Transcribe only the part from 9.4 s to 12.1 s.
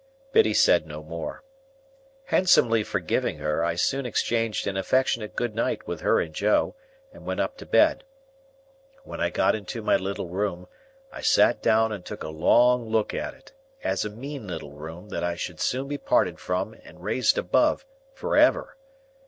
into my little room, I sat down and